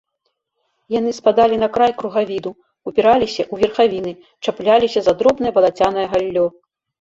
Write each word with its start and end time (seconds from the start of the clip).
Яны 0.99 1.11
спадалі 1.17 1.55
на 1.63 1.67
край 1.75 1.93
кругавіду, 1.99 2.51
упіраліся 2.93 3.43
ў 3.45 3.65
верхавіны, 3.65 4.11
чапляліся 4.47 4.99
за 5.11 5.17
дробнае 5.21 5.51
балацянае 5.61 6.07
галлё. 6.17 6.45